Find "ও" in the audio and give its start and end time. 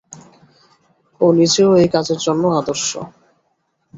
1.21-1.25